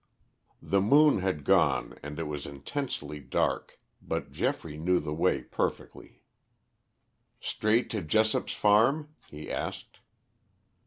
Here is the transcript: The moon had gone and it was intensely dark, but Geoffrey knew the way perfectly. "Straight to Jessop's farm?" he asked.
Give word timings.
The 0.63 0.81
moon 0.81 1.19
had 1.19 1.43
gone 1.43 1.95
and 2.01 2.17
it 2.17 2.23
was 2.23 2.47
intensely 2.47 3.19
dark, 3.19 3.79
but 4.01 4.31
Geoffrey 4.31 4.75
knew 4.75 4.99
the 4.99 5.13
way 5.13 5.43
perfectly. 5.43 6.23
"Straight 7.39 7.91
to 7.91 8.01
Jessop's 8.01 8.53
farm?" 8.53 9.09
he 9.29 9.51
asked. 9.51 9.99